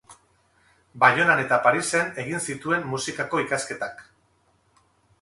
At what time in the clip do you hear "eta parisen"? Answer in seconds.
1.43-2.11